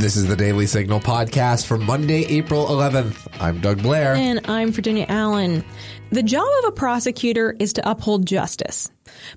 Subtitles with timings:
[0.00, 3.28] This is the Daily Signal podcast for Monday, April 11th.
[3.38, 4.14] I'm Doug Blair.
[4.14, 5.62] And I'm Virginia Allen.
[6.08, 8.90] The job of a prosecutor is to uphold justice.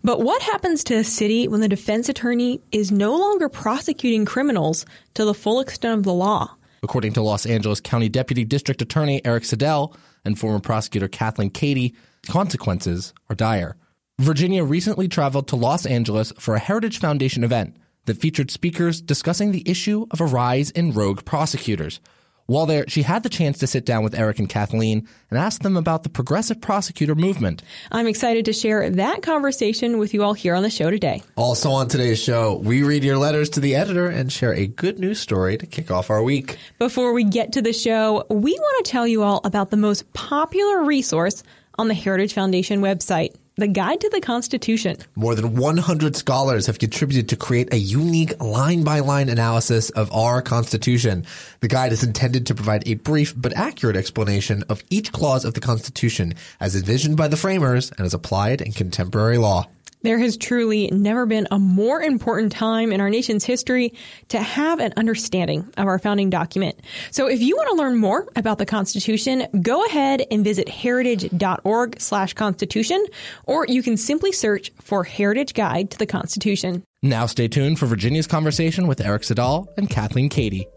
[0.05, 4.85] But what happens to a city when the defense attorney is no longer prosecuting criminals
[5.15, 6.55] to the full extent of the law?
[6.81, 9.93] According to Los Angeles County Deputy District Attorney Eric Siddall
[10.23, 11.93] and former prosecutor Kathleen Cady,
[12.29, 13.75] consequences are dire.
[14.17, 17.75] Virginia recently traveled to Los Angeles for a Heritage Foundation event
[18.05, 21.99] that featured speakers discussing the issue of a rise in rogue prosecutors.
[22.45, 25.61] While there, she had the chance to sit down with Eric and Kathleen and ask
[25.61, 27.63] them about the progressive prosecutor movement.
[27.89, 31.23] I'm excited to share that conversation with you all here on the show today.
[31.37, 34.99] Also on today's show, we read your letters to the editor and share a good
[34.99, 36.57] news story to kick off our week.
[36.79, 40.11] Before we get to the show, we want to tell you all about the most
[40.11, 41.43] popular resource
[41.79, 44.97] on the Heritage Foundation website the Guide to the Constitution.
[45.15, 50.11] More than 100 scholars have contributed to create a unique line by line analysis of
[50.11, 51.25] our Constitution.
[51.59, 55.53] The guide is intended to provide a brief but accurate explanation of each clause of
[55.53, 59.67] the Constitution as envisioned by the framers and as applied in contemporary law.
[60.03, 63.93] There has truly never been a more important time in our nation's history
[64.27, 66.81] to have an understanding of our founding document.
[67.11, 72.01] So if you want to learn more about the Constitution, go ahead and visit heritage.org
[72.01, 73.05] slash constitution,
[73.45, 76.83] or you can simply search for Heritage Guide to the Constitution.
[77.01, 80.67] Now stay tuned for Virginia's conversation with Eric Siddall and Kathleen Cady.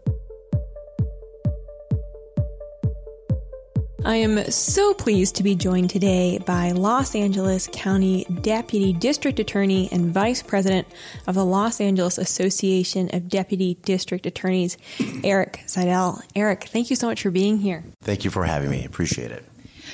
[4.07, 9.89] I am so pleased to be joined today by Los Angeles County Deputy District Attorney
[9.91, 10.87] and Vice President
[11.27, 14.77] of the Los Angeles Association of Deputy District Attorneys,
[15.25, 16.21] Eric Siddall.
[16.37, 17.83] Eric, thank you so much for being here.
[18.01, 18.85] Thank you for having me.
[18.85, 19.43] Appreciate it.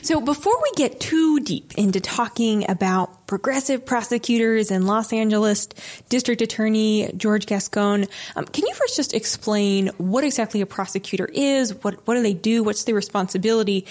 [0.04, 5.70] So before we get too deep into talking about progressive prosecutors and Los Angeles
[6.10, 11.74] District Attorney George Gascon, um, can you first just explain what exactly a prosecutor is?
[11.86, 12.64] What what do they do?
[12.64, 13.86] What's their responsibility?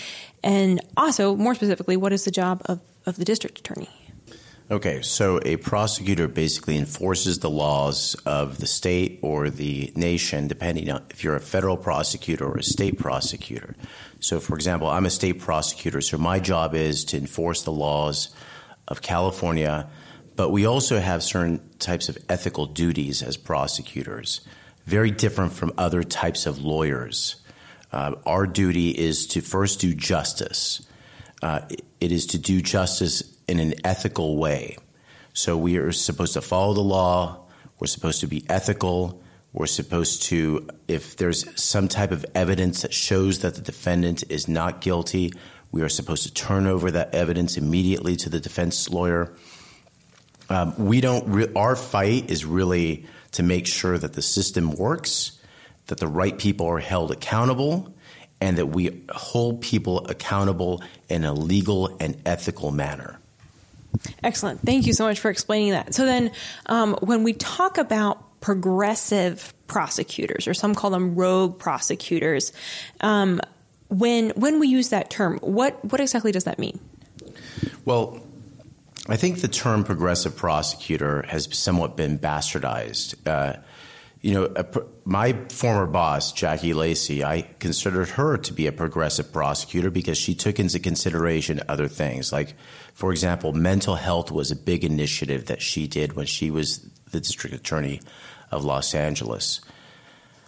[0.45, 3.89] And also, more specifically, what is the job of, of the district attorney?
[4.71, 10.91] Okay, so a prosecutor basically enforces the laws of the state or the nation, depending
[10.91, 13.75] on if you're a federal prosecutor or a state prosecutor.
[14.21, 18.34] So, for example, I'm a state prosecutor, so my job is to enforce the laws
[18.87, 19.91] of California,
[20.37, 24.43] but we also have certain types of ethical duties as prosecutors,
[24.87, 27.37] very different from other types of lawyers.
[27.91, 30.87] Uh, our duty is to first do justice.
[31.43, 31.61] Uh,
[32.01, 34.76] it is to do justice in an ethical way.
[35.32, 37.47] So we are supposed to follow the law.
[37.78, 39.22] We're supposed to be ethical.
[39.53, 44.48] We're supposed to, if there's some type of evidence that shows that the defendant is
[44.48, 45.32] not guilty,
[45.70, 49.34] we are supposed to turn over that evidence immediately to the defense lawyer.
[50.48, 51.26] Um, we don't.
[51.28, 55.41] Re- our fight is really to make sure that the system works,
[55.86, 57.94] that the right people are held accountable,
[58.41, 63.19] and that we hold people accountable in a legal and ethical manner.
[64.22, 64.60] Excellent.
[64.60, 65.94] Thank you so much for explaining that.
[65.94, 66.30] So then,
[66.66, 72.53] um, when we talk about progressive prosecutors, or some call them rogue prosecutors.
[73.00, 73.41] Um,
[73.88, 76.78] when when we use that term, what what exactly does that mean?
[77.86, 78.20] Well,
[79.08, 83.14] I think the term progressive prosecutor has somewhat been bastardized.
[83.26, 83.60] Uh,
[84.22, 84.65] you know, a,
[85.05, 90.34] my former boss, Jackie Lacey, I considered her to be a progressive prosecutor because she
[90.34, 92.33] took into consideration other things.
[92.33, 92.55] Like,
[92.94, 96.78] for example, mental health was a big initiative that she did when she was
[97.10, 98.00] the district attorney
[98.53, 99.60] of Los Angeles.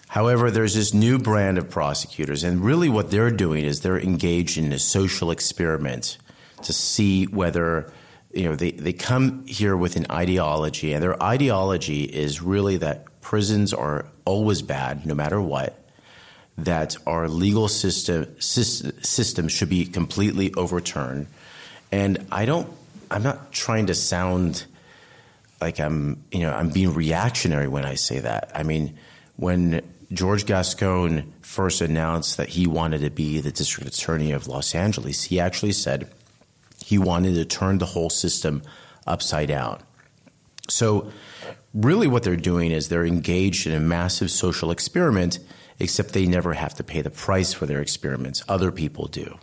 [0.07, 4.57] However, there's this new brand of prosecutors, and really what they're doing is they're engaged
[4.57, 6.17] in a social experiment
[6.63, 7.93] to see whether
[8.35, 13.21] you know they, they come here with an ideology, and their ideology is really that
[13.21, 15.79] prisons are always bad, no matter what.
[16.57, 21.27] That our legal system system should be completely overturned,
[21.91, 22.73] and I don't.
[23.11, 24.65] I'm not trying to sound
[25.61, 28.51] like I'm, you know, I'm being reactionary when I say that.
[28.55, 28.99] I mean,
[29.37, 29.83] when
[30.13, 35.25] George Gascon first announced that he wanted to be the district attorney of Los Angeles,
[35.25, 36.11] he actually said
[36.85, 38.63] he wanted to turn the whole system
[39.07, 39.81] upside down.
[40.69, 41.11] So,
[41.73, 45.39] really, what they're doing is they're engaged in a massive social experiment,
[45.79, 48.43] except they never have to pay the price for their experiments.
[48.49, 49.39] Other people do.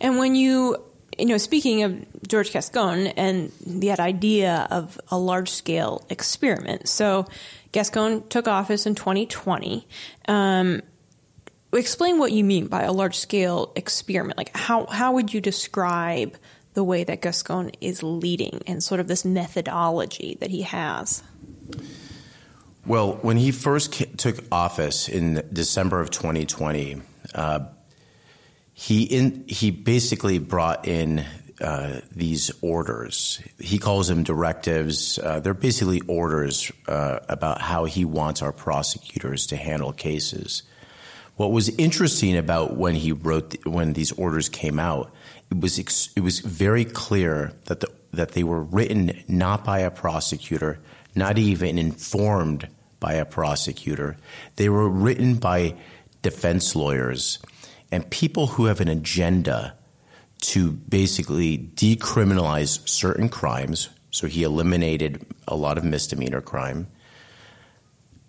[0.00, 0.82] And when you
[1.18, 6.88] you know, speaking of George Gascon and that idea of a large scale experiment.
[6.88, 7.26] So,
[7.72, 9.86] Gascon took office in 2020.
[10.26, 10.80] Um,
[11.80, 14.36] explain what you mean by a large scale experiment.
[14.36, 16.36] Like, how, how would you describe
[16.74, 21.22] the way that Gascon is leading and sort of this methodology that he has?
[22.86, 27.00] Well, when he first ca- took office in December of 2020,
[27.34, 27.60] uh,
[28.74, 31.24] he in, he basically brought in
[31.60, 33.40] uh, these orders.
[33.60, 35.18] He calls them directives.
[35.18, 40.64] Uh, they're basically orders uh, about how he wants our prosecutors to handle cases.
[41.36, 45.12] What was interesting about when he wrote the, when these orders came out,
[45.50, 49.80] it was ex- it was very clear that the, that they were written not by
[49.80, 50.78] a prosecutor,
[51.14, 52.68] not even informed
[53.00, 54.16] by a prosecutor.
[54.56, 55.74] They were written by
[56.20, 57.38] defense lawyers
[57.90, 59.74] and people who have an agenda
[60.40, 63.88] to basically decriminalize certain crimes.
[64.10, 66.88] So he eliminated a lot of misdemeanor crime,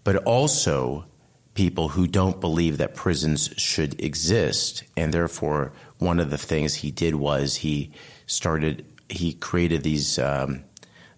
[0.04, 1.06] but also
[1.54, 4.84] people who don't believe that prisons should exist.
[4.98, 7.92] And therefore, one of the things he did was he
[8.26, 10.20] started, he created these.
[10.20, 10.64] Um,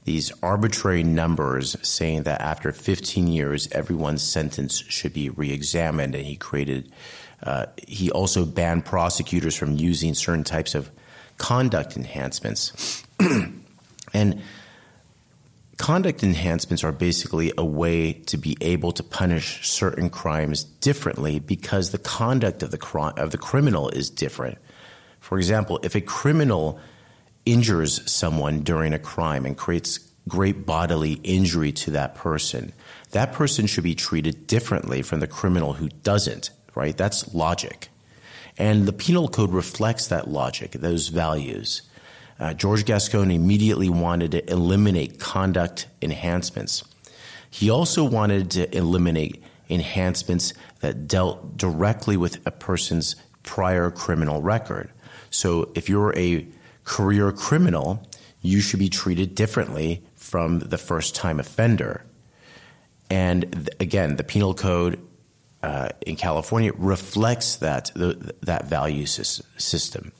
[0.03, 6.35] these arbitrary numbers saying that after 15 years, everyone's sentence should be reexamined, and he
[6.35, 6.91] created
[7.43, 10.89] uh, he also banned prosecutors from using certain types of
[11.37, 13.03] conduct enhancements.
[14.13, 14.41] and
[15.77, 21.91] conduct enhancements are basically a way to be able to punish certain crimes differently because
[21.91, 24.57] the conduct of the cri- of the criminal is different.
[25.19, 26.79] For example, if a criminal
[27.45, 32.73] injures someone during a crime and creates great bodily injury to that person,
[33.11, 36.95] that person should be treated differently from the criminal who doesn't right?
[36.95, 37.89] That's logic.
[38.57, 41.81] And the penal code reflects that logic, those values.
[42.39, 46.83] Uh, George Gascon immediately wanted to eliminate conduct enhancements.
[47.49, 54.91] He also wanted to eliminate enhancements that dealt directly with a person's prior criminal record.
[55.29, 56.47] So if you're a
[56.83, 58.05] career criminal,
[58.41, 62.03] you should be treated differently from the first time offender.
[63.09, 64.99] And th- again, the penal code
[65.63, 70.11] uh, in California reflects that the, that value system.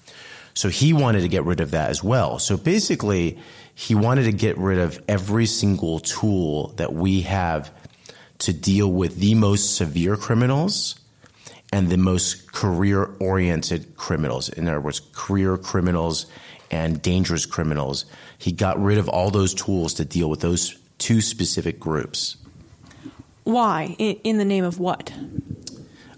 [0.55, 2.39] So he wanted to get rid of that as well.
[2.39, 3.37] So basically,
[3.75, 7.71] he wanted to get rid of every single tool that we have
[8.39, 10.95] to deal with the most severe criminals
[11.71, 14.49] and the most career oriented criminals.
[14.49, 16.25] In other words, career criminals
[16.71, 18.05] and dangerous criminals.
[18.37, 22.37] He got rid of all those tools to deal with those two specific groups.
[23.43, 23.95] Why?
[23.99, 25.13] In, the name of what?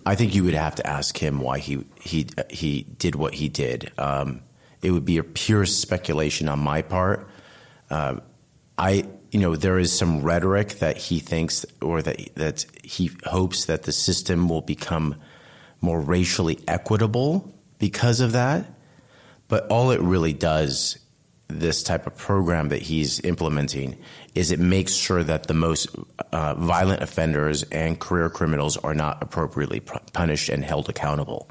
[0.08, 3.50] I think you would have to ask him why he he he did what he
[3.50, 3.92] did.
[3.98, 4.42] Um,
[4.82, 7.28] it would be a pure speculation on my part.
[7.90, 8.22] Uh,
[8.78, 13.66] I you know there is some rhetoric that he thinks or that that he hopes
[13.66, 15.16] that the system will become
[15.82, 18.66] more racially equitable because of that.
[19.50, 21.00] But all it really does
[21.48, 23.98] this type of program that he's implementing
[24.36, 25.88] is it makes sure that the most
[26.32, 31.50] uh, violent offenders and career criminals are not appropriately punished and held accountable.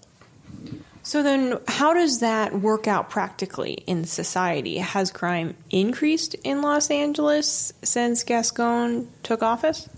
[1.03, 4.79] So then, how does that work out practically in society?
[4.79, 9.89] Has crime increased in Los Angeles since Gascon took office?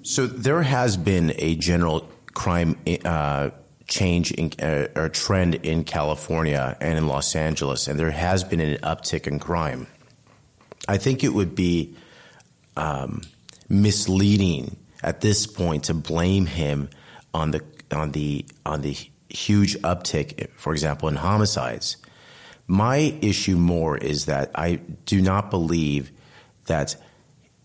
[0.00, 3.50] So there has been a general crime uh,
[3.86, 8.60] change in, uh, or trend in California and in Los Angeles, and there has been
[8.60, 9.86] an uptick in crime.
[10.88, 11.96] I think it would be
[12.76, 13.22] um,
[13.68, 16.90] misleading at this point to blame him
[17.32, 17.62] on the
[17.92, 18.96] on the on the
[19.28, 21.96] huge uptick, for example, in homicides.
[22.66, 26.10] My issue more is that I do not believe
[26.66, 26.96] that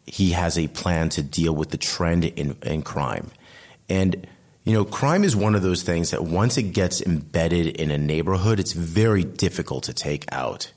[0.06, 3.32] he has a plan to deal with the trend in, in crime.
[3.90, 4.28] And
[4.64, 7.98] you know, crime is one of those things that once it gets embedded in a
[7.98, 10.72] neighborhood, it's very difficult to take out.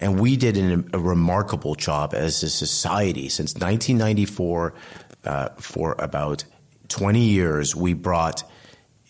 [0.00, 4.74] And we did an, a remarkable job as a society since 1994.
[5.24, 6.44] Uh, for about
[6.88, 8.44] 20 years, we brought,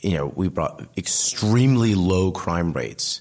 [0.00, 3.20] you know, we brought extremely low crime rates.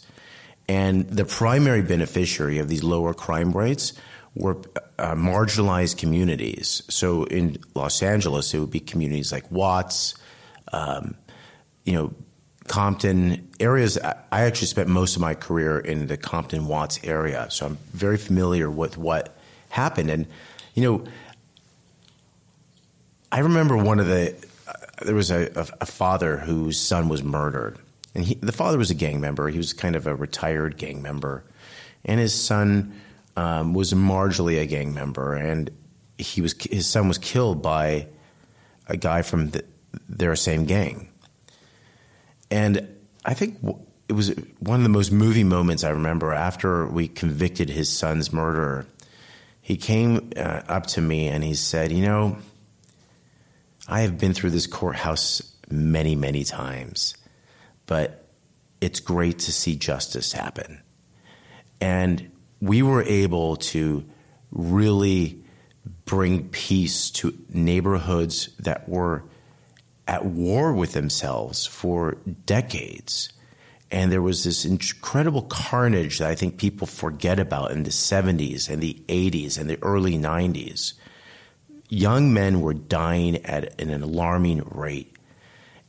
[0.70, 3.94] And the primary beneficiary of these lower crime rates
[4.34, 4.62] were
[4.98, 6.84] uh, marginalized communities.
[6.90, 10.16] So in Los Angeles, it would be communities like Watts,
[10.72, 11.16] um,
[11.84, 12.14] you know,
[12.68, 13.98] Compton areas.
[13.98, 18.18] I actually spent most of my career in the Compton Watts area, so I'm very
[18.18, 19.38] familiar with what
[19.70, 20.10] happened.
[20.10, 20.28] And
[20.74, 21.04] you know,
[23.32, 24.36] I remember one of the
[24.68, 27.78] uh, there was a, a, a, father whose son was murdered,
[28.16, 29.48] and he, the father was a gang member.
[29.50, 31.44] He was kind of a retired gang member,
[32.04, 33.00] and his son
[33.38, 35.70] um, was marginally a gang member, and
[36.18, 38.08] he was his son was killed by
[38.88, 39.64] a guy from the,
[40.08, 41.10] their same gang.
[42.52, 42.88] And
[43.24, 43.60] I think
[44.08, 48.32] it was one of the most moving moments I remember after we convicted his son's
[48.32, 48.86] murderer.
[49.62, 52.38] He came uh, up to me and he said, You know,
[53.88, 57.16] I have been through this courthouse many, many times,
[57.88, 58.28] but
[58.80, 60.82] it's great to see justice happen.
[61.82, 64.06] And we were able to
[64.52, 65.44] really
[66.06, 69.24] bring peace to neighborhoods that were
[70.08, 73.32] at war with themselves for decades.
[73.92, 78.70] And there was this incredible carnage that I think people forget about in the 70s
[78.70, 80.94] and the 80s and the early 90s.
[81.90, 85.16] Young men were dying at an alarming rate.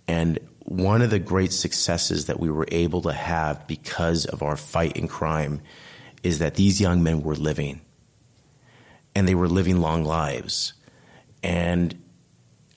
[0.07, 4.57] And one of the great successes that we were able to have because of our
[4.57, 5.63] fight in crime
[6.23, 7.81] is that these young men were living
[9.15, 10.75] and they were living long lives.
[11.43, 11.99] And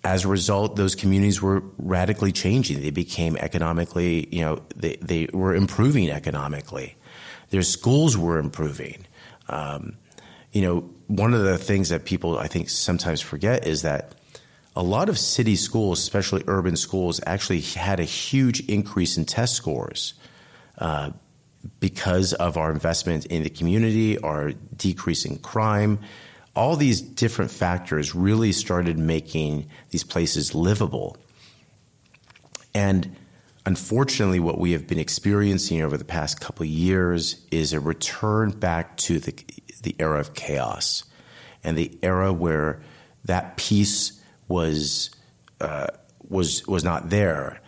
[0.04, 2.82] as a result, those communities were radically changing.
[2.82, 6.96] They became economically, you know, they, they were improving economically.
[7.50, 9.06] Their schools were improving.
[9.50, 9.98] Um,
[10.52, 14.14] you know, one of the things that people I think sometimes forget is that
[14.76, 19.56] a lot of city schools, especially urban schools, actually had a huge increase in test
[19.56, 20.14] scores
[20.78, 21.12] uh,
[21.80, 26.00] because of our investment in the community, our decrease in crime.
[26.60, 31.16] All these different factors really started making these places livable.
[32.74, 33.16] And
[33.66, 38.52] unfortunately, what we have been experiencing over the past couple of years is a return
[38.52, 39.34] back to the,
[39.84, 41.06] the era of chaos
[41.64, 42.82] and the era where
[43.24, 45.12] that peace was
[45.62, 45.88] uh,
[46.28, 47.62] was was not there,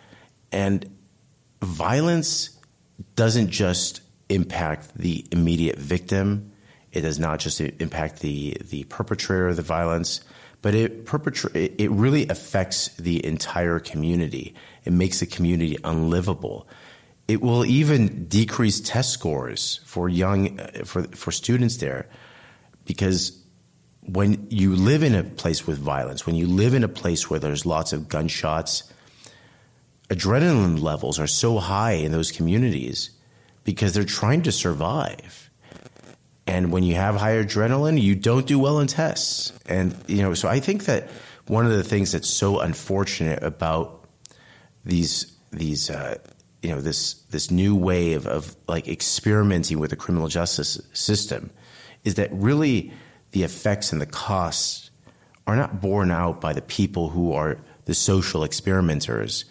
[0.50, 0.88] and
[1.62, 2.58] violence
[3.14, 6.51] doesn't just impact the immediate victim.
[6.92, 10.20] It does not just impact the the perpetrator of the violence,
[10.60, 14.54] but it perpetra- it really affects the entire community.
[14.84, 16.68] It makes the community unlivable.
[17.28, 22.08] It will even decrease test scores for young uh, for for students there
[22.84, 23.38] because
[24.04, 27.38] when you live in a place with violence, when you live in a place where
[27.38, 28.92] there's lots of gunshots,
[30.10, 33.10] adrenaline levels are so high in those communities
[33.64, 35.50] because they're trying to survive.
[36.46, 39.52] And when you have high adrenaline, you don't do well in tests.
[39.66, 41.08] And, you know, so I think that
[41.46, 44.08] one of the things that's so unfortunate about
[44.84, 46.18] these, these, uh,
[46.62, 51.50] you know, this, this new way of, of like experimenting with the criminal justice system
[52.04, 52.92] is that really
[53.30, 54.90] the effects and the costs
[55.46, 59.44] are not borne out by the people who are the social experimenters.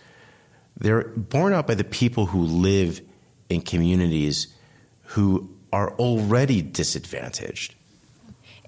[0.78, 3.02] They're borne out by the people who live
[3.50, 4.48] in communities
[5.04, 7.76] who are already disadvantaged.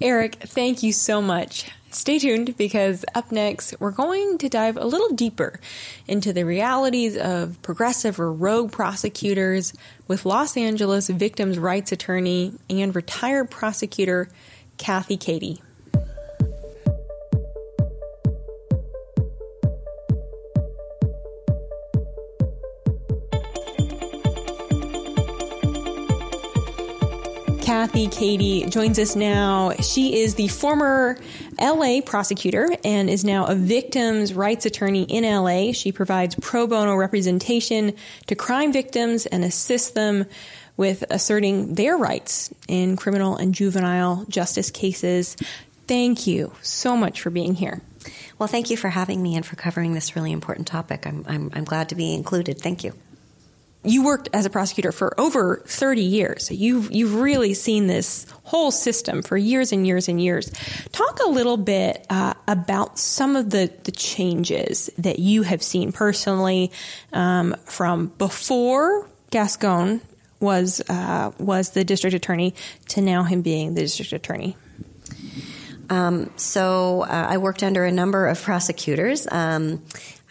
[0.02, 1.72] Eric, thank you so much.
[1.92, 5.60] Stay tuned because up next, we're going to dive a little deeper
[6.08, 9.74] into the realities of progressive or rogue prosecutors
[10.08, 14.28] with Los Angeles victims' rights attorney and retired prosecutor
[14.78, 15.62] Kathy Cady.
[27.94, 29.74] Kathy Cady joins us now.
[29.74, 31.16] She is the former
[31.62, 35.74] LA prosecutor and is now a victims' rights attorney in LA.
[35.74, 37.94] She provides pro bono representation
[38.26, 40.26] to crime victims and assists them
[40.76, 45.38] with asserting their rights in criminal and juvenile justice cases.
[45.88, 47.80] Thank you so much for being here.
[48.40, 51.06] Well, thank you for having me and for covering this really important topic.
[51.06, 52.60] I'm, I'm, I'm glad to be included.
[52.60, 52.94] Thank you.
[53.84, 56.50] You worked as a prosecutor for over 30 years.
[56.50, 60.52] You've, you've really seen this whole system for years and years and years.
[60.92, 65.92] Talk a little bit uh, about some of the, the changes that you have seen
[65.92, 66.72] personally
[67.12, 70.02] um, from before Gascon
[70.40, 72.54] was uh, was the district attorney
[72.90, 74.56] to now him being the district attorney?
[75.90, 79.28] Um, so uh, I worked under a number of prosecutors.
[79.32, 79.82] Um,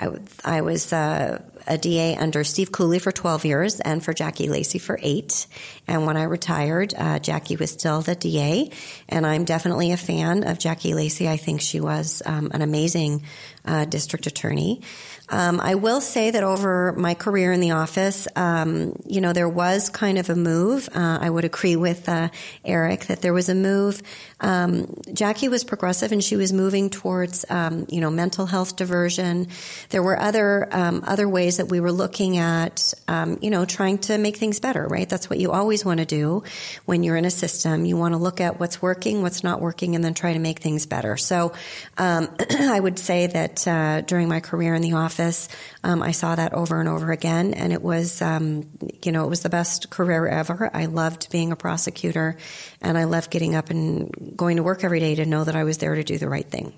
[0.02, 4.48] I, I, was uh, a DA under Steve Cooley for 12 years and for Jackie
[4.48, 5.46] Lacey for eight.
[5.86, 8.70] And when I retired, uh, Jackie was still the DA.
[9.08, 11.28] And I'm definitely a fan of Jackie Lacey.
[11.28, 13.22] I think she was um, an amazing
[13.64, 14.80] uh, district attorney.
[15.28, 19.48] Um, I will say that over my career in the office, um, you know, there
[19.48, 20.90] was kind of a move.
[20.94, 22.28] Uh, I would agree with uh,
[22.64, 24.02] Eric that there was a move.
[24.40, 29.48] Um, Jackie was progressive and she was moving towards, um, you know, mental health diversion.
[29.88, 33.98] There were other um, other ways that we were looking at, um, you know, trying
[33.98, 34.86] to make things better.
[34.86, 35.08] Right?
[35.08, 36.42] That's what you always want to do
[36.84, 37.86] when you're in a system.
[37.86, 40.58] You want to look at what's working, what's not working, and then try to make
[40.58, 41.16] things better.
[41.16, 41.54] So,
[41.96, 45.48] I would say that uh, during my career in the office office.
[45.84, 48.68] Um, I saw that over and over again, and it was, um,
[49.04, 50.70] you know, it was the best career ever.
[50.72, 52.36] I loved being a prosecutor,
[52.80, 55.64] and I loved getting up and going to work every day to know that I
[55.64, 56.72] was there to do the right thing.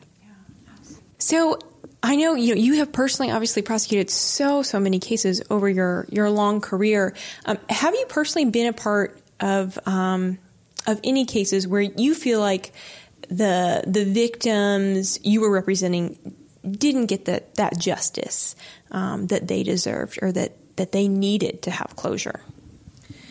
[1.18, 1.58] So,
[2.02, 6.06] I know you know, you have personally obviously prosecuted so so many cases over your
[6.10, 7.14] your long career.
[7.46, 10.38] Um, have you personally been a part of um,
[10.86, 12.72] of any cases where you feel like
[13.28, 16.18] the the victims you were representing
[16.70, 18.56] didn't get that that justice
[18.90, 22.40] um, that they deserved or that that they needed to have closure?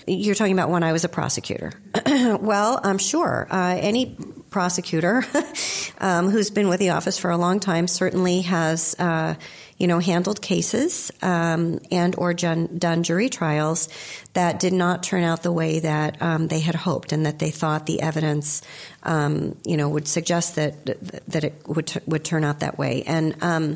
[0.06, 1.72] You're talking about when I was a prosecutor.
[2.06, 4.18] well, I'm sure uh, any
[4.50, 5.26] prosecutor
[5.98, 9.36] um, who's been with the office for a long time certainly has, uh,
[9.84, 13.90] you know, handled cases um, and or done, done, jury trials
[14.32, 17.52] that did not turn out the way that um, they had hoped, and that they
[17.52, 18.62] thought the evidence,
[19.04, 20.86] um, you know, would suggest that
[21.28, 23.76] that it would t- would turn out that way, and um,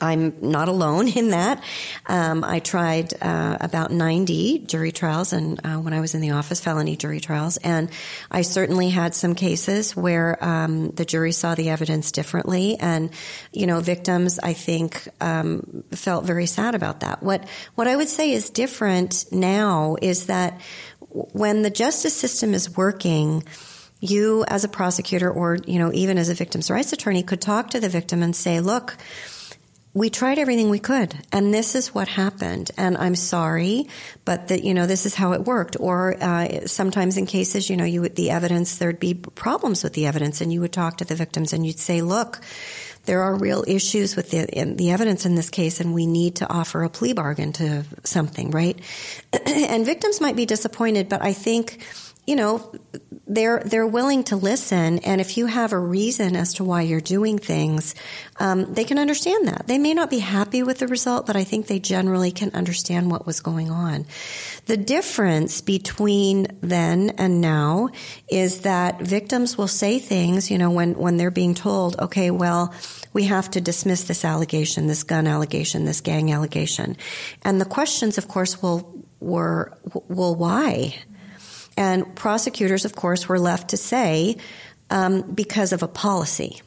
[0.00, 1.62] I'm not alone in that.
[2.06, 6.30] Um, I tried uh, about 90 jury trials, and uh, when I was in the
[6.32, 7.90] office, felony jury trials, and
[8.30, 13.10] I certainly had some cases where um, the jury saw the evidence differently, and
[13.52, 17.22] you know, victims I think um, felt very sad about that.
[17.22, 20.60] What what I would say is different now is that
[21.10, 23.44] when the justice system is working
[24.00, 27.70] you as a prosecutor or you know even as a victim's rights attorney could talk
[27.70, 28.96] to the victim and say look
[29.98, 33.86] we tried everything we could and this is what happened and i'm sorry
[34.24, 37.76] but that you know this is how it worked or uh, sometimes in cases you
[37.76, 40.98] know you would the evidence there'd be problems with the evidence and you would talk
[40.98, 42.40] to the victims and you'd say look
[43.08, 46.46] there are real issues with the, the evidence in this case, and we need to
[46.46, 48.78] offer a plea bargain to something, right?
[49.46, 51.82] and victims might be disappointed, but I think
[52.28, 52.70] you know,
[53.26, 57.00] they're they're willing to listen, and if you have a reason as to why you're
[57.00, 57.94] doing things,
[58.38, 59.66] um, they can understand that.
[59.66, 63.10] They may not be happy with the result, but I think they generally can understand
[63.10, 64.04] what was going on.
[64.66, 67.88] The difference between then and now
[68.28, 72.74] is that victims will say things, you know, when when they're being told, okay, well,
[73.14, 76.98] we have to dismiss this allegation, this gun allegation, this gang allegation,
[77.40, 79.72] and the questions, of course, will were
[80.08, 80.94] well, why?
[81.78, 84.36] And prosecutors, of course, were left to say,
[84.90, 86.60] um, because of a policy.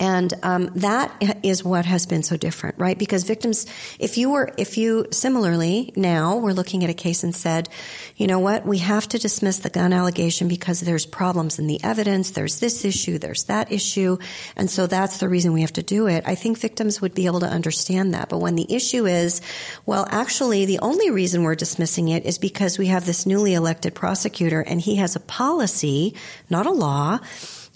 [0.00, 2.98] And um, that is what has been so different, right?
[2.98, 3.66] Because victims,
[3.98, 7.68] if you were, if you similarly now we're looking at a case and said,
[8.16, 11.82] you know what, we have to dismiss the gun allegation because there's problems in the
[11.84, 14.18] evidence, there's this issue, there's that issue,
[14.56, 16.24] and so that's the reason we have to do it.
[16.26, 18.28] I think victims would be able to understand that.
[18.28, 19.40] But when the issue is,
[19.86, 23.94] well, actually, the only reason we're dismissing it is because we have this newly elected
[23.94, 26.14] prosecutor and he has a policy,
[26.50, 27.20] not a law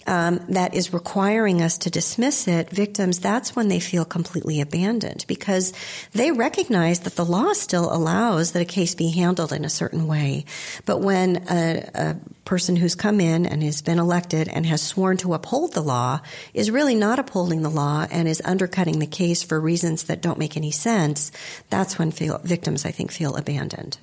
[0.07, 5.25] um, that is requiring us to dismiss it, victims, that's when they feel completely abandoned
[5.27, 5.73] because
[6.13, 10.07] they recognize that the law still allows that a case be handled in a certain
[10.07, 10.45] way.
[10.85, 15.17] But when a, a person who's come in and has been elected and has sworn
[15.17, 16.21] to uphold the law
[16.53, 20.39] is really not upholding the law and is undercutting the case for reasons that don't
[20.39, 21.31] make any sense,
[21.69, 23.99] that's when feel, victims, I think, feel abandoned.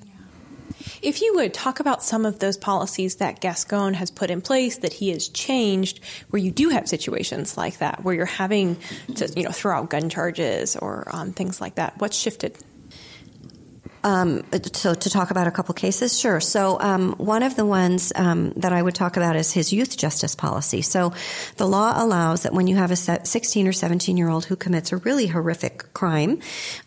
[1.01, 4.77] If you would talk about some of those policies that Gascon has put in place,
[4.77, 8.77] that he has changed, where you do have situations like that, where you're having
[9.15, 11.97] to, you know, throw out gun charges or um, things like that.
[11.97, 12.57] What's shifted?
[14.07, 16.39] Um, so to talk about a couple cases, sure.
[16.39, 19.97] So um, one of the ones um, that I would talk about is his youth
[19.97, 20.81] justice policy.
[20.81, 21.11] So
[21.57, 24.93] the law allows that when you have a 16 or 17 year old who commits
[24.93, 26.39] a really horrific crime,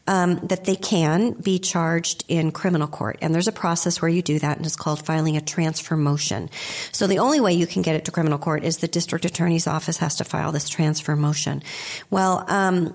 [0.07, 3.19] um, that they can be charged in criminal court.
[3.21, 6.49] And there's a process where you do that, and it's called filing a transfer motion.
[6.91, 9.67] So the only way you can get it to criminal court is the district attorney's
[9.67, 11.63] office has to file this transfer motion.
[12.09, 12.95] Well um,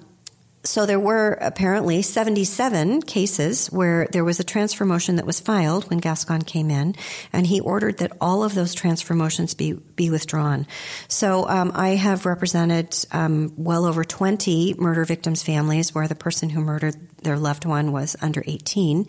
[0.65, 5.89] so there were apparently 77 cases where there was a transfer motion that was filed
[5.89, 6.95] when Gascon came in,
[7.32, 10.67] and he ordered that all of those transfer motions be be withdrawn.
[11.08, 16.49] So um, I have represented um, well over 20 murder victims' families where the person
[16.49, 19.07] who murdered their loved one was under 18,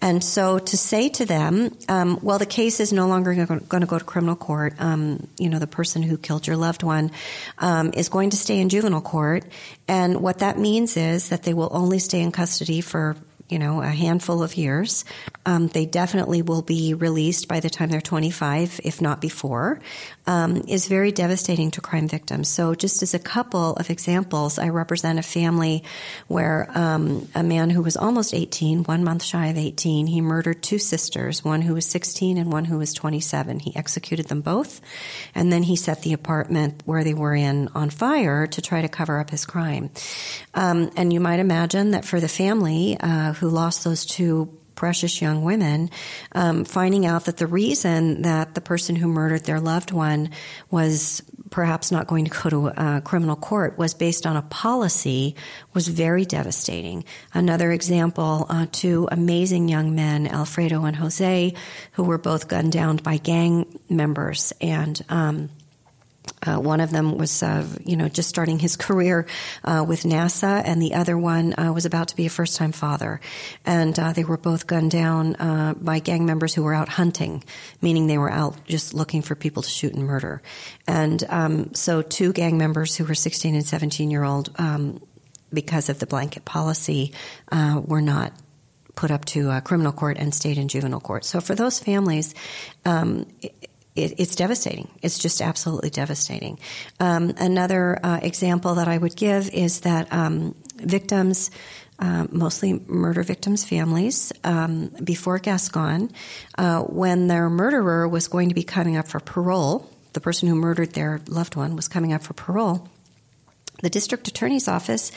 [0.00, 3.86] and so to say to them, um, well, the case is no longer going to
[3.86, 4.74] go to criminal court.
[4.78, 7.10] Um, you know, the person who killed your loved one
[7.58, 9.44] um, is going to stay in juvenile court,
[9.86, 13.14] and what that means is that they will only stay in custody for
[13.48, 15.04] you know, a handful of years.
[15.46, 19.80] Um, they definitely will be released by the time they're 25, if not before,
[20.26, 22.48] um, is very devastating to crime victims.
[22.48, 25.82] So, just as a couple of examples, I represent a family
[26.26, 30.62] where um, a man who was almost 18, one month shy of 18, he murdered
[30.62, 33.60] two sisters, one who was 16 and one who was 27.
[33.60, 34.82] He executed them both,
[35.34, 38.88] and then he set the apartment where they were in on fire to try to
[38.88, 39.90] cover up his crime.
[40.52, 45.20] Um, and you might imagine that for the family, uh, who lost those two precious
[45.20, 45.90] young women,
[46.32, 50.30] um, finding out that the reason that the person who murdered their loved one
[50.70, 51.20] was
[51.50, 55.34] perhaps not going to go to a criminal court was based on a policy
[55.74, 57.04] was very devastating.
[57.34, 61.54] Another example, uh, two amazing young men, Alfredo and Jose,
[61.92, 65.50] who were both gunned down by gang members and, um,
[66.46, 69.26] uh, one of them was, uh, you know, just starting his career
[69.64, 73.20] uh, with NASA, and the other one uh, was about to be a first-time father.
[73.64, 77.44] And uh, they were both gunned down uh, by gang members who were out hunting,
[77.80, 80.42] meaning they were out just looking for people to shoot and murder.
[80.86, 85.02] And um, so, two gang members who were 16 and 17 year old, um,
[85.52, 87.12] because of the blanket policy,
[87.50, 88.32] were not
[88.98, 91.24] put up to a criminal court and stayed in juvenile court.
[91.24, 92.34] So for those families,
[92.84, 93.26] um,
[93.98, 94.88] it, it's devastating.
[95.02, 96.58] It's just absolutely devastating.
[97.00, 101.50] Um, another uh, example that I would give is that um, victims,
[101.98, 106.10] uh, mostly murder victims' families, um, before Gascon,
[106.56, 110.54] uh, when their murderer was going to be coming up for parole, the person who
[110.54, 112.88] murdered their loved one was coming up for parole
[113.82, 115.12] the district attorney's office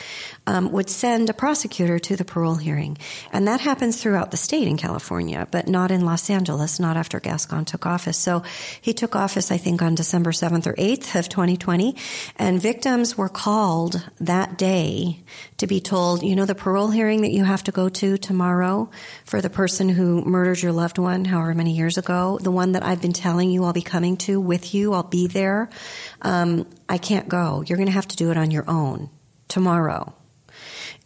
[0.46, 2.98] um, would send a prosecutor to the parole hearing.
[3.32, 7.20] And that happens throughout the state in California, but not in Los Angeles, not after
[7.20, 8.18] Gascon took office.
[8.18, 8.44] So
[8.80, 11.96] he took office, I think, on December 7th or 8th of 2020.
[12.38, 15.24] And victims were called that day
[15.58, 18.90] to be told, you know, the parole hearing that you have to go to tomorrow
[19.26, 22.84] for the person who murdered your loved one however many years ago, the one that
[22.84, 25.70] I've been telling you I'll be coming to with you, I'll be there.
[26.22, 27.64] Um, I can't go.
[27.66, 29.10] You're going to have to do it on your own
[29.48, 30.14] tomorrow.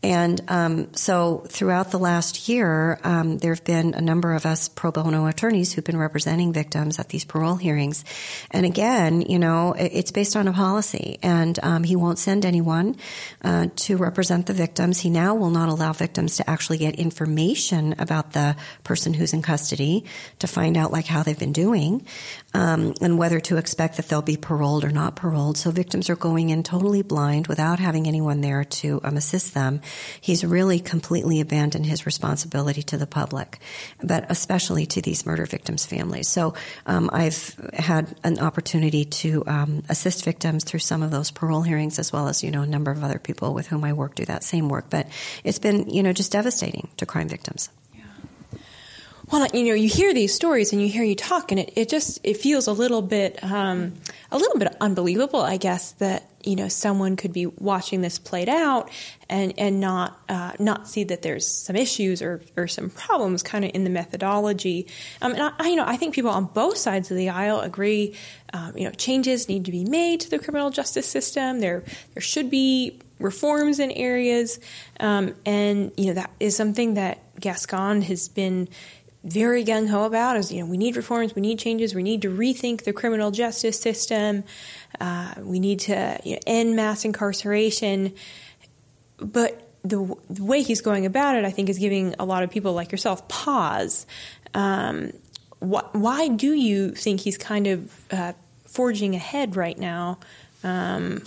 [0.03, 4.69] And um, so throughout the last year, um, there have been a number of us
[4.69, 8.05] pro bono attorneys who've been representing victims at these parole hearings.
[8.51, 12.97] And again, you know, it's based on a policy, and um, he won't send anyone
[13.43, 14.99] uh, to represent the victims.
[14.99, 19.41] He now will not allow victims to actually get information about the person who's in
[19.41, 20.05] custody
[20.39, 22.05] to find out like how they've been doing
[22.53, 25.57] um, and whether to expect that they'll be paroled or not paroled.
[25.57, 29.81] So victims are going in totally blind without having anyone there to um, assist them.
[30.19, 33.59] He's really completely abandoned his responsibility to the public,
[34.03, 36.27] but especially to these murder victims' families.
[36.27, 36.53] So
[36.85, 41.99] um, I've had an opportunity to um, assist victims through some of those parole hearings,
[41.99, 44.25] as well as you know a number of other people with whom I work do
[44.25, 44.89] that same work.
[44.89, 45.07] But
[45.43, 47.69] it's been you know just devastating to crime victims
[49.31, 51.89] well, you know, you hear these stories and you hear you talk, and it, it
[51.89, 53.93] just it feels a little bit um,
[54.31, 58.49] a little bit unbelievable, I guess, that you know someone could be watching this played
[58.49, 58.89] out
[59.29, 63.65] and and not uh, not see that there's some issues or, or some problems kind
[63.65, 64.87] of in the methodology.
[65.21, 68.15] Um, and I, you know, I think people on both sides of the aisle agree.
[68.53, 71.59] Um, you know, changes need to be made to the criminal justice system.
[71.59, 74.59] There there should be reforms in areas,
[74.99, 78.69] um, and you know that is something that Gascon has been
[79.25, 82.21] very gung ho about is you know we need reforms, we need changes, we need
[82.21, 84.43] to rethink the criminal justice system,
[85.01, 88.13] uh, we need to you know, end mass incarceration.
[89.17, 92.49] But the, the, way he's going about it, I think, is giving a lot of
[92.49, 94.05] people like yourself pause.
[94.53, 95.13] Um,
[95.59, 98.33] wh- why do you think he's kind of uh,
[98.65, 100.19] forging ahead right now?
[100.63, 101.23] Um,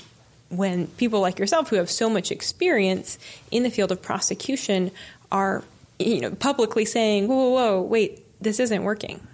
[0.50, 3.18] when people like yourself, who have so much experience
[3.50, 4.90] in the field of prosecution,
[5.30, 5.62] are
[5.98, 9.26] you know, publicly saying, whoa, whoa, whoa, wait, this isn't working?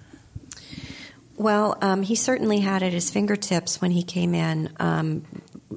[1.37, 5.24] Well, um, he certainly had at his fingertips when he came in um,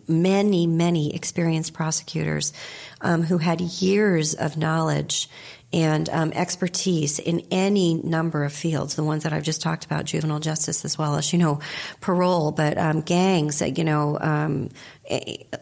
[0.08, 2.54] many, many experienced prosecutors
[3.02, 5.30] um, who had years of knowledge
[5.74, 8.96] and um, expertise in any number of fields.
[8.96, 11.60] The ones that I've just talked about, juvenile justice as well as you know
[12.00, 14.70] parole, but um, gangs, you know, um,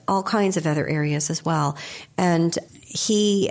[0.07, 1.77] all kinds of other areas as well.
[2.17, 3.49] And he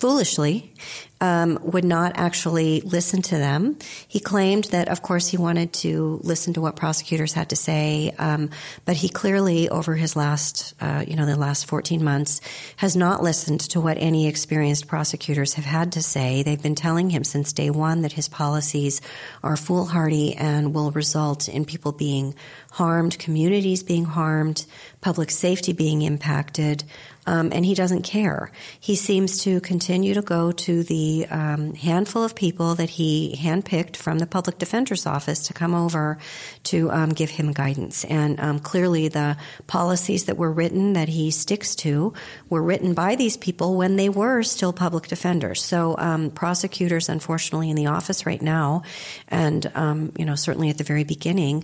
[0.00, 0.72] foolishly
[1.20, 3.76] um, would not actually listen to them.
[4.08, 8.14] He claimed that, of course, he wanted to listen to what prosecutors had to say,
[8.18, 8.48] um,
[8.86, 12.40] but he clearly, over his last, uh, you know, the last 14 months,
[12.76, 16.42] has not listened to what any experienced prosecutors have had to say.
[16.42, 19.02] They've been telling him since day one that his policies
[19.42, 22.34] are foolhardy and will result in people being
[22.72, 24.64] harmed, communities being harmed,
[25.02, 26.84] public safety being impacted
[27.30, 28.50] um, and he doesn't care.
[28.80, 33.94] He seems to continue to go to the um, handful of people that he handpicked
[33.94, 36.18] from the public defender's office to come over
[36.64, 38.04] to um, give him guidance.
[38.06, 39.36] And um, clearly, the
[39.68, 42.12] policies that were written that he sticks to
[42.48, 45.62] were written by these people when they were still public defenders.
[45.62, 48.82] So um, prosecutors, unfortunately, in the office right now,
[49.28, 51.62] and um, you know certainly at the very beginning,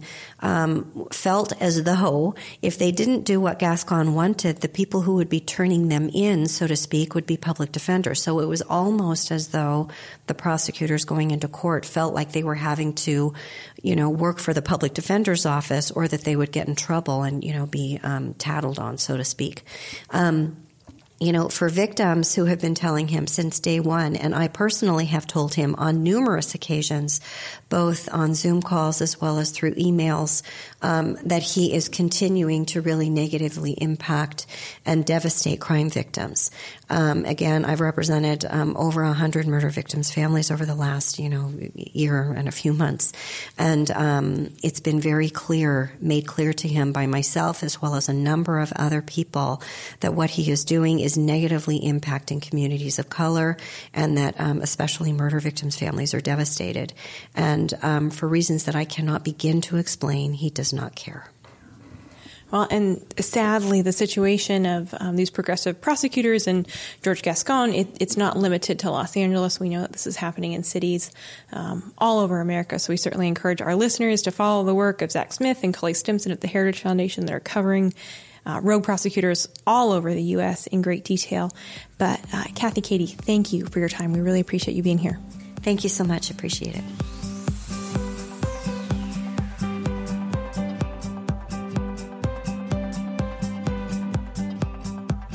[1.11, 5.41] felt as though if they didn't do what Gascon wanted, the people who would be
[5.57, 8.23] turning them in, so to speak, would be public defenders.
[8.23, 9.89] So it was almost as though
[10.27, 13.33] the prosecutors going into court felt like they were having to,
[13.83, 17.23] you know, work for the public defender's office or that they would get in trouble
[17.23, 19.63] and, you know, be um, tattled on, so to speak.
[20.11, 20.59] Um,
[21.19, 25.07] you know, for victims who have been telling him since day one, and I personally
[25.07, 27.23] have told him on numerous occasions,
[27.71, 30.43] both on Zoom calls as well as through emails,
[30.83, 34.47] um, that he is continuing to really negatively impact
[34.85, 36.51] and devastate crime victims.
[36.91, 41.31] Um, again, I've represented um, over a hundred murder victims' families over the last, you
[41.31, 43.15] know, year and a few months,
[43.57, 48.11] and um, it's been very clear, made clear to him by myself as well as
[48.11, 49.63] a number of other people,
[50.01, 53.57] that what he is doing is negatively impacting communities of color,
[53.95, 56.93] and that um, especially murder victims' families are devastated,
[57.35, 61.31] and um, for reasons that I cannot begin to explain, he does not care.
[62.51, 66.69] Well, and sadly, the situation of um, these progressive prosecutors and
[67.03, 69.59] George Gascon, it, it's not limited to Los Angeles.
[69.59, 71.11] We know that this is happening in cities
[71.53, 72.79] um, all over America.
[72.79, 75.95] So we certainly encourage our listeners to follow the work of Zach Smith and Cully
[75.95, 77.93] Stimson at the Heritage Foundation that are covering
[78.47, 80.67] uh, rogue prosecutors all over the U.S.
[80.67, 81.51] in great detail.
[81.99, 84.13] But uh, Kathy Cady, thank you for your time.
[84.13, 85.19] We really appreciate you being here.
[85.61, 86.31] Thank you so much.
[86.31, 86.85] Appreciate it.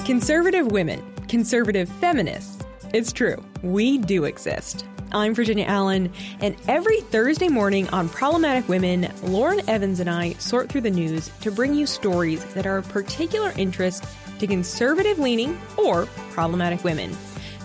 [0.05, 2.61] Conservative women, conservative feminists.
[2.93, 4.85] It's true, we do exist.
[5.13, 10.69] I'm Virginia Allen, and every Thursday morning on Problematic Women, Lauren Evans and I sort
[10.69, 14.05] through the news to bring you stories that are of particular interest
[14.39, 17.15] to conservative leaning or problematic women.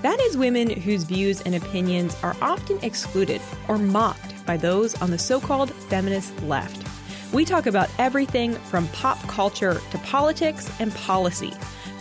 [0.03, 5.13] That is, women whose views and opinions are often excluded or mocked by those on
[5.13, 6.85] the so called feminist left.
[7.33, 11.53] We talk about everything from pop culture to politics and policy.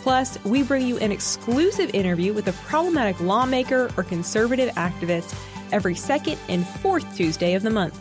[0.05, 5.35] Plus, we bring you an exclusive interview with a problematic lawmaker or conservative activist
[5.71, 7.99] every second and fourth Tuesday of the month.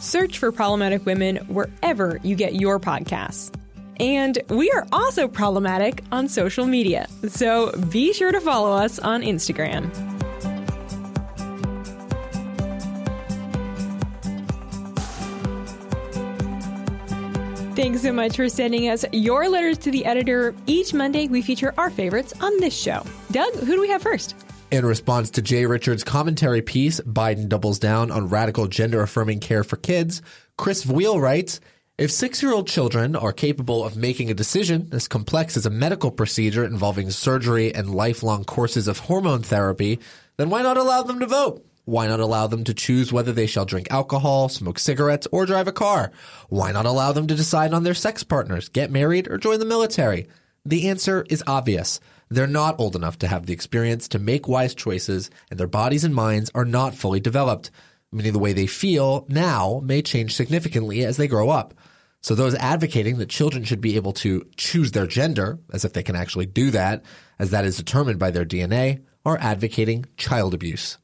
[0.00, 3.52] Search for Problematic Women wherever you get your podcasts.
[3.98, 9.22] And we are also problematic on social media, so be sure to follow us on
[9.22, 10.09] Instagram.
[17.80, 20.54] Thanks so much for sending us your letters to the editor.
[20.66, 23.02] Each Monday, we feature our favorites on this show.
[23.30, 24.34] Doug, who do we have first?
[24.70, 29.64] In response to Jay Richards' commentary piece, Biden doubles down on radical gender affirming care
[29.64, 30.20] for kids.
[30.58, 31.58] Chris Wheel writes,
[31.96, 35.70] if six year old children are capable of making a decision as complex as a
[35.70, 40.00] medical procedure involving surgery and lifelong courses of hormone therapy,
[40.36, 41.64] then why not allow them to vote?
[41.90, 45.66] Why not allow them to choose whether they shall drink alcohol, smoke cigarettes, or drive
[45.66, 46.12] a car?
[46.48, 49.64] Why not allow them to decide on their sex partners, get married, or join the
[49.64, 50.28] military?
[50.64, 51.98] The answer is obvious.
[52.28, 56.04] They're not old enough to have the experience to make wise choices, and their bodies
[56.04, 57.72] and minds are not fully developed.
[58.12, 61.74] Meaning the way they feel now may change significantly as they grow up.
[62.20, 66.04] So those advocating that children should be able to choose their gender, as if they
[66.04, 67.02] can actually do that,
[67.40, 70.96] as that is determined by their DNA, are advocating child abuse.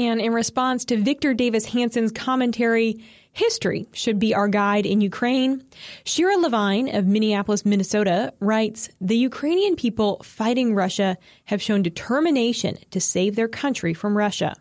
[0.00, 5.62] And in response to Victor Davis Hanson's commentary, history should be our guide in Ukraine,
[6.04, 12.98] Shira Levine of Minneapolis, Minnesota writes, the Ukrainian people fighting Russia have shown determination to
[12.98, 14.54] save their country from Russia.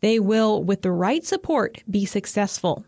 [0.00, 2.84] They will, with the right support, be successful.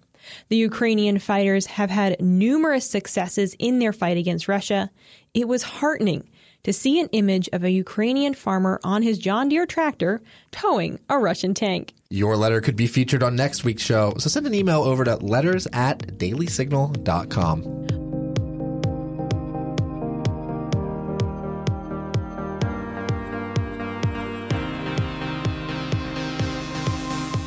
[0.48, 4.90] The Ukrainian fighters have had numerous successes in their fight against Russia.
[5.34, 6.28] It was heartening
[6.64, 11.18] to see an image of a Ukrainian farmer on his John Deere tractor towing a
[11.18, 11.94] Russian tank.
[12.10, 15.16] Your letter could be featured on next week's show, so send an email over to
[15.16, 18.02] letters at dailysignal.com.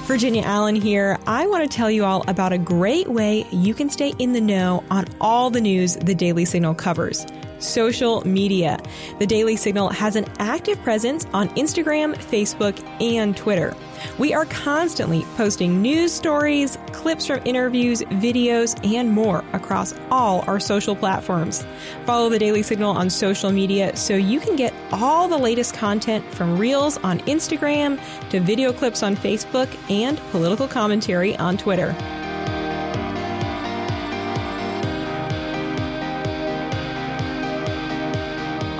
[0.05, 1.19] Virginia Allen here.
[1.25, 4.39] I want to tell you all about a great way you can stay in the
[4.39, 7.25] know on all the news the Daily Signal covers
[7.59, 8.79] social media.
[9.19, 13.75] The Daily Signal has an active presence on Instagram, Facebook, and Twitter.
[14.17, 20.59] We are constantly posting news stories, clips from interviews, videos, and more across all our
[20.59, 21.65] social platforms.
[22.05, 26.25] Follow the Daily Signal on social media so you can get all the latest content
[26.33, 31.95] from Reels on Instagram to video clips on Facebook and political commentary on Twitter.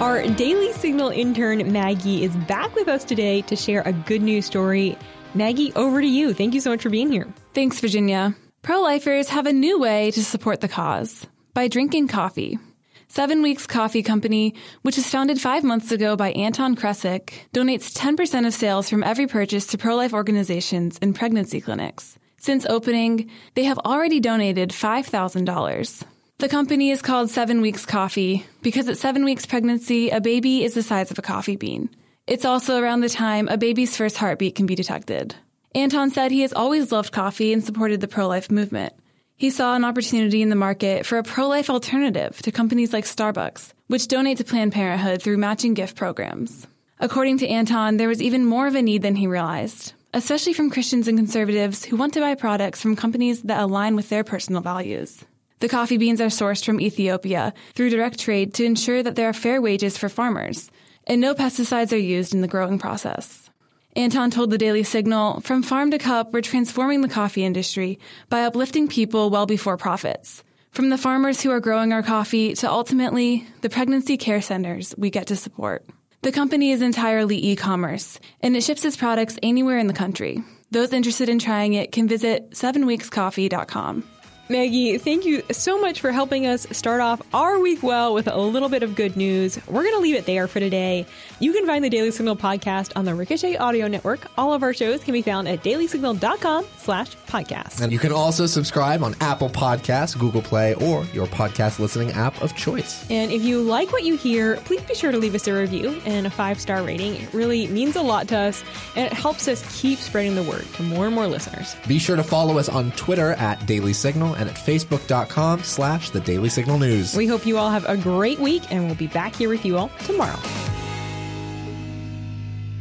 [0.05, 4.45] Our Daily Signal intern, Maggie, is back with us today to share a good news
[4.45, 4.95] story.
[5.33, 6.31] Maggie, over to you.
[6.31, 7.27] Thank you so much for being here.
[7.55, 8.35] Thanks, Virginia.
[8.61, 12.59] Pro lifers have a new way to support the cause by drinking coffee.
[13.07, 18.45] Seven Weeks Coffee Company, which was founded five months ago by Anton Kresic, donates 10%
[18.45, 22.19] of sales from every purchase to pro-life organizations and pregnancy clinics.
[22.37, 26.05] Since opening, they have already donated $5,000.
[26.37, 30.73] The company is called Seven Weeks Coffee because at seven weeks pregnancy, a baby is
[30.73, 31.89] the size of a coffee bean.
[32.27, 35.33] It's also around the time a baby's first heartbeat can be detected.
[35.73, 38.91] Anton said he has always loved coffee and supported the pro-life movement.
[39.37, 43.71] He saw an opportunity in the market for a pro-life alternative to companies like Starbucks,
[43.87, 46.67] which donate to Planned Parenthood through matching gift programs.
[46.99, 50.69] According to Anton, there was even more of a need than he realized, especially from
[50.69, 54.61] Christians and conservatives who want to buy products from companies that align with their personal
[54.61, 55.23] values.
[55.59, 59.33] The coffee beans are sourced from Ethiopia through direct trade to ensure that there are
[59.33, 60.69] fair wages for farmers,
[61.07, 63.49] and no pesticides are used in the growing process.
[63.95, 67.97] Anton told the Daily Signal, from farm to cup, we're transforming the coffee industry
[68.29, 70.43] by uplifting people well before profits.
[70.71, 75.09] From the farmers who are growing our coffee to ultimately the pregnancy care centers we
[75.09, 75.85] get to support.
[76.21, 80.43] The company is entirely e-commerce, and it ships its products anywhere in the country.
[80.71, 84.03] Those interested in trying it can visit sevenweekscoffee.com.
[84.47, 88.37] Maggie, thank you so much for helping us start off our week well with a
[88.37, 89.59] little bit of good news.
[89.65, 91.07] We're going to leave it there for today.
[91.39, 94.27] You can find the Daily Signal podcast on the Ricochet Audio Network.
[94.37, 97.81] All of our shows can be found at dailysignal.com slash podcast.
[97.81, 102.39] And you can also subscribe on Apple Podcasts, Google Play, or your podcast listening app
[102.43, 103.09] of choice.
[103.09, 105.99] And if you like what you hear, please be sure to leave us a review
[106.05, 107.15] and a five star rating.
[107.15, 108.63] It really means a lot to us,
[108.95, 111.75] and it helps us keep spreading the word to more and more listeners.
[111.87, 116.19] Be sure to follow us on Twitter at Daily Signal and at facebook.com slash the
[116.19, 117.15] Daily Signal News.
[117.15, 119.77] We hope you all have a great week, and we'll be back here with you
[119.77, 120.39] all tomorrow.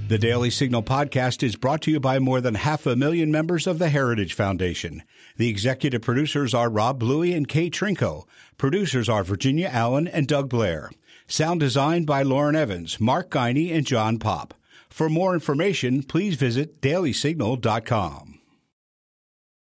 [0.06, 3.66] The Daily Signal podcast is brought to you by more than half a million members
[3.66, 5.02] of the Heritage Foundation.
[5.38, 8.24] The executive producers are Rob Bluey and Kate Trinko.
[8.58, 10.90] Producers are Virginia Allen and Doug Blair.
[11.26, 14.52] Sound designed by Lauren Evans, Mark Guiney, and John Popp.
[14.90, 18.33] For more information, please visit dailysignal.com.